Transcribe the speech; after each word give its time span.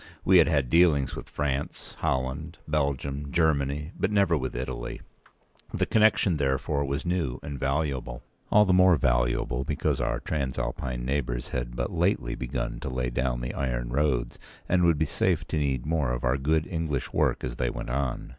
We 0.25 0.39
had 0.39 0.47
had 0.47 0.71
dealings 0.71 1.15
with 1.15 1.29
France, 1.29 1.93
Holland, 1.99 2.57
Belgium, 2.67 3.31
Germany; 3.31 3.91
but 3.99 4.09
never 4.11 4.35
with 4.35 4.55
Italy. 4.55 4.99
The 5.71 5.85
connexion, 5.85 6.37
therefore, 6.37 6.83
was 6.85 7.05
new 7.05 7.39
and 7.43 7.59
valuable—all 7.59 8.65
the 8.65 8.73
more 8.73 8.95
valuable 8.95 9.63
because 9.63 10.01
our 10.01 10.19
Transalpine 10.19 11.05
neighbours 11.05 11.49
had 11.49 11.75
but 11.75 11.91
lately 11.91 12.33
begun 12.33 12.79
to 12.79 12.89
lay 12.89 13.11
down 13.11 13.41
the 13.41 13.53
iron 13.53 13.89
roads, 13.89 14.39
and 14.67 14.83
would 14.85 14.97
be 14.97 15.05
safe 15.05 15.47
to 15.49 15.57
need 15.59 15.85
more 15.85 16.11
of 16.13 16.23
our 16.23 16.39
good 16.39 16.65
English 16.65 17.11
p. 17.11 17.17
191work 17.19 17.43
as 17.43 17.57
they 17.57 17.69
went 17.69 17.91
on. 17.91 18.29